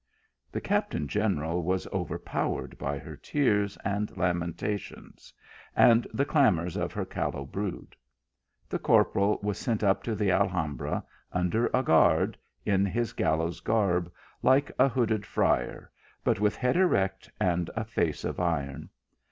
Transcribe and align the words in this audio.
The 0.51 0.61
captain 0.61 1.07
general 1.07 1.61
was 1.61 1.85
overpowered 1.93 2.75
by 2.79 2.97
her 2.97 3.15
tears 3.15 3.77
and 3.85 4.09
lamentations, 4.17 5.31
and 5.75 6.07
the 6.11 6.25
clamours 6.25 6.75
of 6.75 6.91
her 6.91 7.05
callow 7.05 7.45
brood. 7.45 7.95
The 8.67 8.79
corporal 8.79 9.37
was 9.43 9.59
sent 9.59 9.83
up 9.83 10.01
to 10.05 10.15
the 10.15 10.31
Alhambra 10.31 11.03
under 11.31 11.67
a 11.67 11.83
guard, 11.83 12.35
in 12.65 12.83
his 12.83 13.13
gallows 13.13 13.59
garb, 13.59 14.11
like 14.41 14.71
a 14.71 14.73
THE 14.73 14.75
GOVERNOR 14.77 14.85
AND 14.85 14.95
THE 15.11 15.13
NOTARY. 15.13 15.27
249 15.27 15.59
hooded 15.59 15.69
friar; 15.69 15.91
but 16.23 16.39
with 16.39 16.55
head 16.55 16.77
erect 16.77 17.29
and 17.39 17.69
a 17.75 17.85
face 17.85 18.23
of 18.23 18.39
iron. 18.39 18.89